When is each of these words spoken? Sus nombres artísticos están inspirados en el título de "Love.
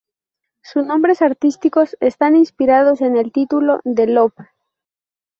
Sus 0.63 0.83
nombres 0.83 1.21
artísticos 1.21 1.95
están 1.99 2.35
inspirados 2.35 3.01
en 3.01 3.15
el 3.17 3.31
título 3.31 3.81
de 3.83 4.07
"Love. 4.07 4.33